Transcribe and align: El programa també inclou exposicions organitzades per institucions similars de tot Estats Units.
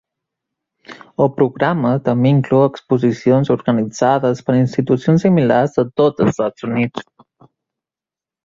El 1.25 1.27
programa 1.35 1.91
també 2.07 2.31
inclou 2.35 2.63
exposicions 2.69 3.53
organitzades 3.57 4.41
per 4.49 4.57
institucions 4.63 5.27
similars 5.27 5.77
de 5.79 5.87
tot 6.03 6.25
Estats 6.29 6.69
Units. 6.73 7.07